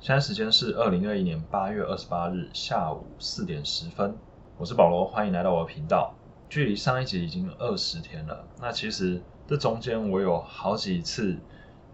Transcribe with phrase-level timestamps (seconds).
[0.00, 4.16] 现在时间是二零二一年八月二十八日下午四点十分，
[4.56, 6.14] 我是保罗，欢迎来到我的频道。
[6.48, 11.36] 距离上一集已经二十天了，那其实这中间我有好几次、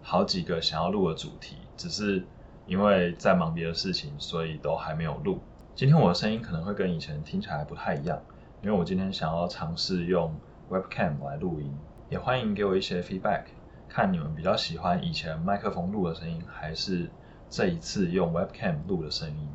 [0.01, 2.25] 好几个想要录的主题，只是
[2.65, 5.41] 因为在忙别的事情，所以都还没有录。
[5.75, 8.17] 今天我的声音可能会跟以前听起来不太一样，
[8.61, 10.33] 因为我今天想要尝试用
[10.69, 11.77] Webcam 来录音，
[12.09, 13.47] 也欢迎给我一些 feedback，
[13.89, 17.11] 看你们比较喜欢以前麦克风录的声音，还是
[17.49, 19.47] 这一次用 Webcam 录的声音。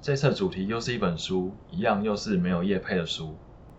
[0.00, 3.34] 这次的主题又是一本书，一样又是没有页配的书。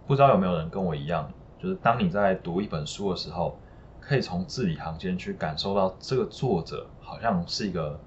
[0.08, 3.58] 不知道有没有人跟我一样，就是当你在读一本书的时候，
[4.00, 8.00] 可以从字里行间去感受到这个作者好像是一个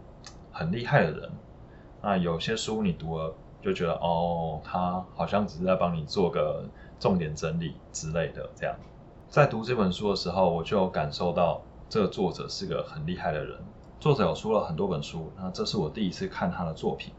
[0.53, 1.31] 很厉害的人。
[2.01, 6.65] 那有些书你读了就觉得哦，他好像只是在帮你做个
[7.01, 8.49] 重点整理之类的。
[8.55, 8.77] 这样，
[9.29, 13.59] 在读这本书的时候，我就感受到这个作者是个很厉害的人。
[14.01, 17.13] 作者有出了很多本书，那这是我第一次看他的作品。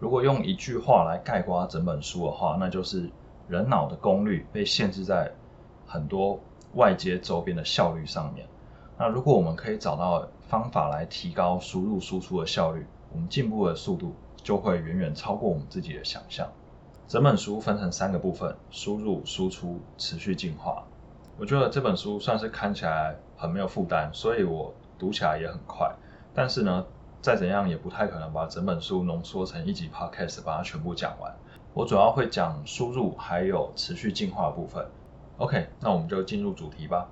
[0.00, 3.08] 如果用一句话来概括整本书的话，那就是
[3.48, 5.32] 人脑的功率被限制在
[5.86, 6.40] 很多
[6.74, 8.48] 外接周边的效率上面。
[8.98, 14.12] 那如果我们可以找到方法来提高输入输出的效率，我们进步的速度
[14.42, 16.48] 就会远远超过我们自己的想象。
[17.06, 20.82] 整本书分成三个部分：输入、输出、持续进化。
[21.38, 25.94] 我觉得这本书算是看起来很没有负担，所以我读起来也很快。
[26.36, 26.84] 但是呢，
[27.22, 31.34] 再怎样也不太可能把整本书浓缩成一集 podcast 把它全部讲完。
[31.72, 34.86] 我主要会讲输入还有持续进化部分。
[35.38, 37.08] OK，那我们就进入主题吧。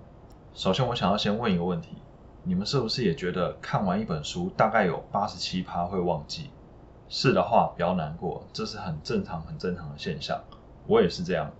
[0.52, 1.96] 首先，我想要先问一个问题：
[2.42, 6.50] 你们是不是也觉得看完一本书大概有八十七趴会忘记？
[7.08, 10.38] 是的话，不要难过，这是很正常、很正常的现象。
[10.86, 11.50] 我也是这样，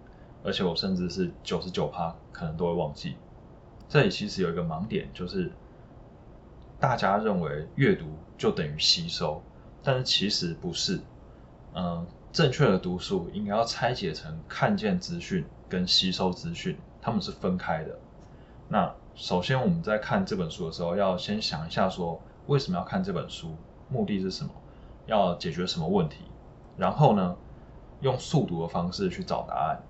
[0.44, 3.16] 而且我甚至是九十九趴可能都会忘记。
[3.88, 5.50] 这里其实有一个盲点，就是。
[6.78, 9.42] 大家认为阅读就等于吸收，
[9.82, 11.00] 但是其实不是。
[11.74, 17.98] 嗯，正确的读书应该要拆解成看见资讯跟吸收资讯，他们是分开的。
[18.68, 23.56] 那首先我们在看这本书的时候，要先想一下说为什么要看这本书，
[23.88, 24.50] 目的是什么，
[25.06, 26.18] 要解决什么问题，
[26.76, 27.36] 然后呢，
[28.00, 29.82] 用速读的方式去找答案。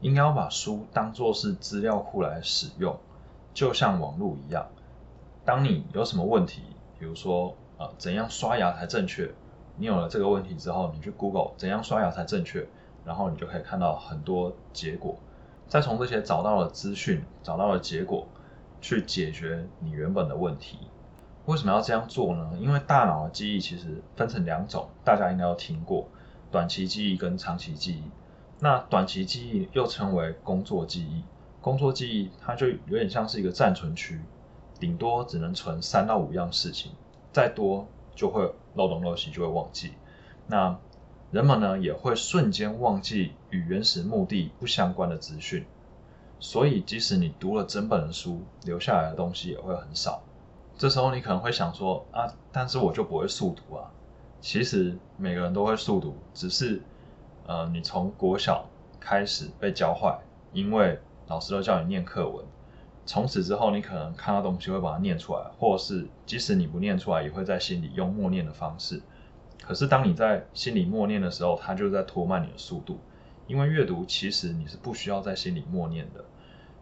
[0.00, 2.98] 应该要把书当作是资料库来使用，
[3.52, 4.66] 就像网络一样。
[5.50, 6.62] 当你有什么问题，
[6.96, 9.34] 比如说呃怎样刷牙才正确，
[9.76, 12.68] 你有了这个问题之后，你去 Google 怎样刷牙才正确，
[13.04, 15.18] 然后你就可以看到很多结果，
[15.66, 18.28] 再从这些找到了资讯，找到了结果，
[18.80, 20.78] 去解决你原本的问题。
[21.46, 22.52] 为什么要这样做呢？
[22.60, 26.06] 因为大脑的记忆其实分成两种，大家应该都听过，
[26.52, 28.04] 短期记忆跟长期记忆。
[28.60, 31.24] 那短期记忆又称为工作记忆，
[31.60, 34.20] 工作记忆它就有点像是一个暂存区。
[34.80, 36.90] 顶多只能存三到五样事情，
[37.32, 37.86] 再多
[38.16, 39.92] 就会漏东漏西，就会忘记。
[40.46, 40.78] 那
[41.30, 45.64] 人们呢也会瞬间忘记与原始目的不相关的资讯，
[46.40, 50.22] 所以即使你读了整本的书，留下来的东西也会很少。
[50.76, 53.92] 这时候你可能会想说啊，但是我就不会速读啊。
[54.40, 56.80] 其实每个人都会速读，只是
[57.46, 58.66] 呃你从国小
[58.98, 60.18] 开始被教坏，
[60.52, 60.98] 因为
[61.28, 62.44] 老师都叫你念课文。
[63.10, 69.02] 从此之后，你可能看到东西会把它念出来，或是即使你不念出来，也会在心里用默念的方式。
[69.60, 73.00] 可是当你在心里默念的时候，它就在拖慢你的速度。
[73.48, 76.24] 因为阅读其实你是不需要在心里默念的，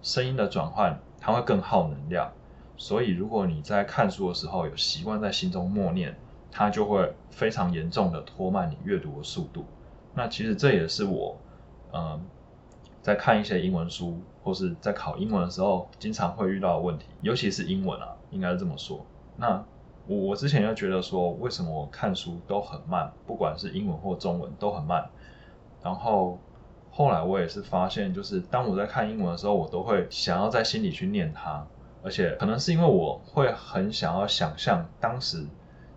[0.02, 2.30] 声音的转换它会更耗能量。
[2.76, 6.14] 所以如果你在看书的时候有习惯在心中默念，
[6.50, 9.64] 它就会非常严重的拖慢你阅读的速度。
[10.14, 11.38] 那其实这也是我，
[11.94, 12.20] 嗯。
[13.02, 19.06] 在看一些英文书，或是在考英文的时候，经常会遇到的问题，尤其是英文啊，应该是这么说。
[19.36, 19.64] 那
[20.06, 25.08] 我我之前就觉得说，为什么我看书都很慢，不管是英文或中文都很慢。
[25.82, 26.38] 然后
[26.90, 31.66] 后来我也是发现，就是当我在看英文的时候，我都会想要在心里去念它，
[32.02, 35.46] 而且可能是因为我会很想要想象当时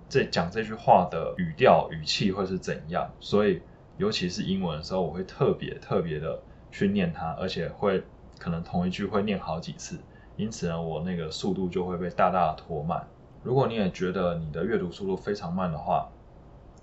[0.07, 3.61] 这讲这句话的语调语气会是怎样，所以
[3.97, 6.39] 尤其是英文的时候，我会特别特别的。
[6.71, 8.03] 去念它，而且会
[8.39, 9.99] 可能同一句会念好几次，
[10.37, 13.07] 因此呢，我那个速度就会被大大的拖慢。
[13.43, 16.09] 如果你也觉得你的阅读速度非常慢的话，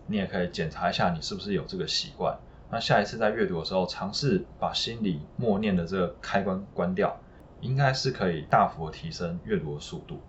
[0.07, 2.39] 你也可以检查一下你是不是有这个习惯。
[2.71, 7.19] 那下一次在阅读的时候，尝试把心里默念的这个开关关掉，
[7.61, 10.21] 应该是可以大幅提升阅读的速度。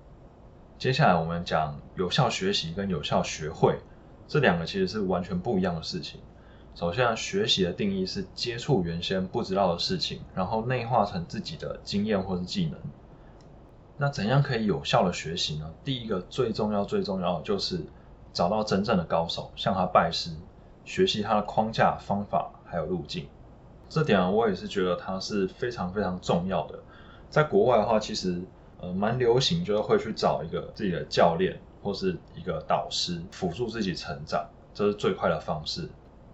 [0.77, 3.79] 接下来我们讲有效学习跟有效学会，
[4.27, 6.21] 这两个其实是完全不一样的事情。
[6.75, 12.80] 首先，学习的定义是接触原先不知道的事情，然后内化成自己的经验或是技能。
[13.98, 15.74] 那怎样可以有效的学习呢？
[15.83, 17.81] 第一个最重要、最重要的就是
[18.31, 20.31] 找到真正的高手，向他拜师，
[20.86, 23.27] 学习他的框架、方法还有路径。
[23.89, 26.80] 这点啊我也是觉得它是非常非常重要的。
[27.30, 28.42] 在国外的话，其实
[28.80, 35.89] 呃蛮流行，就是会去找一个自己的教练或是一个导师辅助自己成长，这是最快的方式，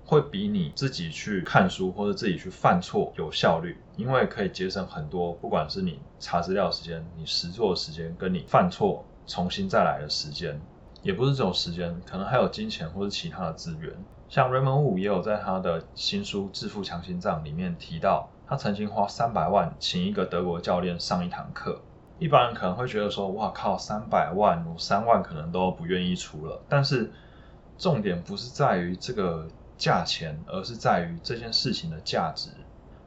[0.05, 10.61] 会比你自己去看书或者自己去犯错有效率，因为可以节省很多，不管是你查资料时间、你实做的时间，跟你犯错重新再来的时间，
[11.01, 13.91] 也不是这种时间，可能还有金钱或者其他的资源。
[14.29, 21.81] 像 Raymond Wu 也有在他的新书《致富强心脏》里面提到，他曾经花三百万请一个德国教练上一堂课。
[22.17, 26.61] 一般人可能会觉得说，哇靠，三百万，我三万可能都不愿意出了。
[26.69, 27.11] 但是
[27.77, 32.49] 重点不是在于这个价钱，而是在于这件事情的价值。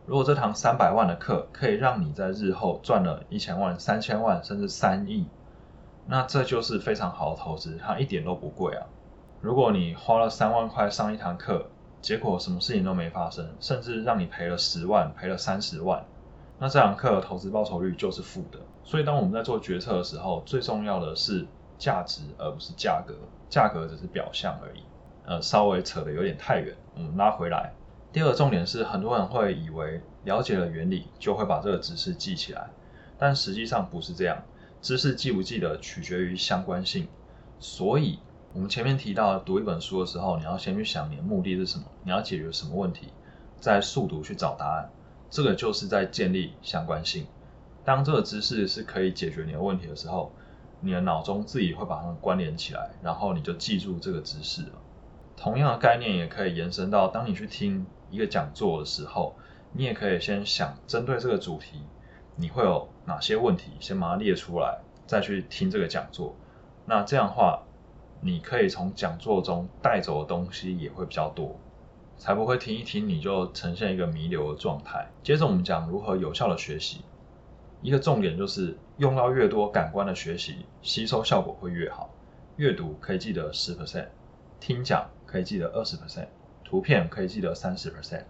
[0.06, 5.26] 如果这堂三百万的课可以让你在日后赚了一千万、三千万，甚至三亿，
[6.06, 8.87] 那这就是非常好的投资，它一点都不贵啊。
[9.41, 11.67] 如果你花了三万块上一堂课，
[12.00, 16.05] 结果什么事情都没发生，甚至让你赔了十万、赔了三十万，
[16.59, 18.59] 那这堂课的投资报酬率就是负的。
[18.85, 23.14] 所以，当我们在做决策的时候，最重要的是价值，而不是价格。
[23.50, 24.82] 价格只是表象而已。
[25.29, 27.75] 呃，稍微扯得有点太远，我们拉回来。
[28.11, 32.71] 第二个重点是，很多人会以为了解了原理就会把这个知识记起来，
[33.19, 34.43] 但实际上不是这样。
[34.81, 37.07] 知识记不记得取决于相关性，
[37.61, 38.19] 所以。
[38.55, 43.13] 我们前面提到，读一本书的时候，你要先去想你的目的是什么，你要解决什么问题，
[43.61, 44.91] 再速读去找答案。
[45.29, 47.27] 这个就是在建立相关性。
[47.85, 50.33] 当这个知识是可以解决你的问题的时候，
[50.81, 54.73] 你的脑中自己会把它们关联起来，然后你就记住这个知识了。
[55.40, 59.37] 同样的概念也可以延伸到，当你去听一个讲座的时候，
[59.73, 61.82] 你也可以先想针对这个主题，
[62.37, 66.35] 你会有哪些问题，先把它列出来，再去听这个讲座。
[66.85, 67.62] 那这样的话。
[68.20, 71.56] 你可以从讲座中带走的东西也会比较多，
[72.17, 75.06] 才不会听一听你就呈现一个弥留的状态。
[75.23, 77.02] 接着我们讲如何有效的学习，
[77.81, 82.11] 一个重点就是用到越多感官的学习，吸收效果会越好。
[82.56, 84.08] 阅读可以记得十 percent，
[84.58, 86.29] 听讲可以记得二十 percent，
[86.65, 88.23] 图片可以记得三十 percent，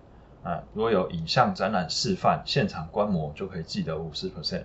[0.43, 4.65] 啊，如果有影像展览示范、现场观摩就可以记得五十 percent，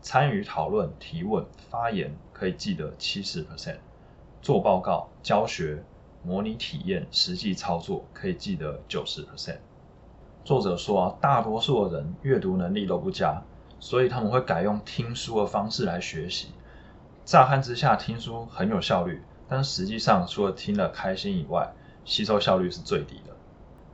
[0.00, 3.76] 参与讨论、提问、发言可以记得七十 percent。
[4.40, 5.84] 做报告、教学、
[6.22, 9.58] 模拟体验、实际操作，可以记得九十 percent。
[10.42, 13.42] 作者说啊，大多数的人阅读能力都不佳，
[13.78, 16.48] 所以他们会改用听书的方式来学习。
[17.24, 21.72] 乍看之下，听书很有效率，但实际上除了听了开心以外，
[22.04, 23.34] 吸收效率是最低的。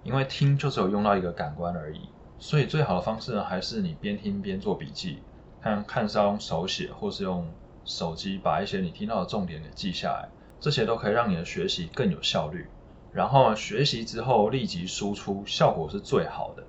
[0.03, 2.09] 因为听就只有用到一个感官而已，
[2.39, 5.19] 所以最好的方式呢，还是你边听边做笔记，
[5.61, 7.47] 看看是要用手写，或是用
[7.85, 10.29] 手机把一些你听到的重点给记下来。
[10.59, 12.69] 这些都可以让你的学习更有效率，
[13.13, 16.63] 然后学习之后立即输出，效果是最好的。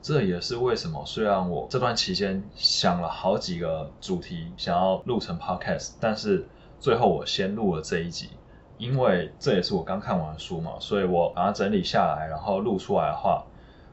[0.00, 6.46] 这也是为什么，虽然我这段期间想了好几个主题想要录成 podcast，但是
[6.84, 8.28] 最后我先录了这一集，
[8.76, 13.46] 因为这也是我刚看完的书嘛，所以我把它整理下来，然后录出来的话，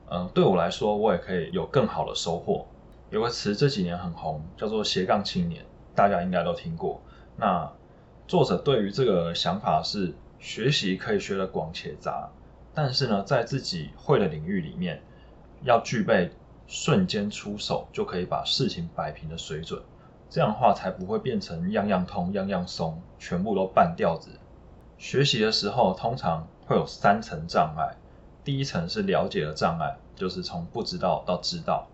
[0.10, 2.68] 嗯，对我来说我也可以有更好的收获。
[3.10, 5.64] 有个词这几年很红，叫做斜杠青年，
[5.96, 7.02] 大家应该都听过。
[7.38, 7.72] 那
[8.28, 12.30] 作者对于这个想法是，学习可以学得广且杂，
[12.74, 15.02] 但是呢，在自己会的领域里面，
[15.64, 16.30] 要具备
[16.68, 19.82] 瞬间出手就可以把事情摆平的水准，
[20.32, 24.32] 这样的话才不会变成样样通样样松，全部都半吊子。
[24.98, 27.98] 学习的时候通常会有三层障碍，
[28.46, 31.86] 第一层是了解的障碍，就是从不知道到知道；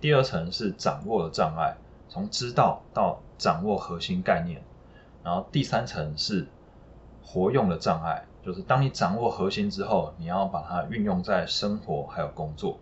[0.00, 1.76] 第二层是掌握的障碍，
[2.08, 4.62] 从知道到掌握核心概念。
[5.22, 6.48] 然后第三层是
[7.22, 12.78] 活用的障碍，就是当你掌握核心之后，你要把它运用在生活还有工作。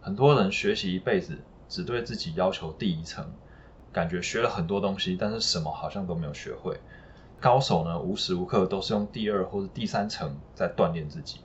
[0.00, 1.36] 很多人学习一辈子，
[1.68, 3.30] 只对自己要求第一层，
[3.96, 6.78] 感觉学了很多东西，但是什么好像都没有学会。
[7.40, 11.40] 高手呢，无时无刻都是用第二或者第三层在锻炼自己。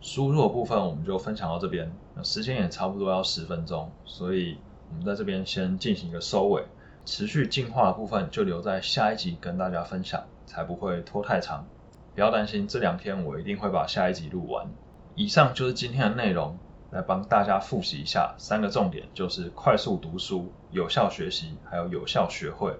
[0.00, 1.92] 输入的部分我们就分享到这边，
[2.22, 4.56] 时间也差不多要十分钟，所以
[4.88, 6.64] 我们在这边先进行一个收尾。
[7.04, 11.66] 持续进化的部分就留在下一集跟大家分享，才不会拖太长。
[12.14, 14.66] 不要担心，这两天我一定会把下一集录完。
[15.14, 16.56] 以上就是今天的内容，
[16.90, 22.74] 来帮大家复习一下三个重点，就是快速读书、有效学习，还有有效学会。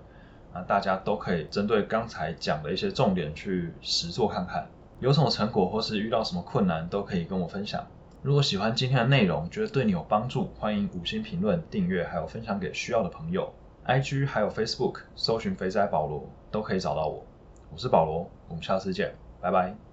[0.53, 4.67] 那大家都可以针对刚才讲的一些重点去实做看看，
[4.99, 7.87] 有什么成果或是遇到什么困难，都可以跟我分享。
[8.23, 13.53] 如果喜欢今天的内容，觉得对你有帮助，欢迎五星评论、订阅，还有分享给需要的朋友。
[13.87, 17.25] IG 还有 Facebook，搜寻肥仔保罗都可以找到我。
[17.73, 19.15] 我是保罗，我们下次见。
[19.41, 19.90] 拜拜。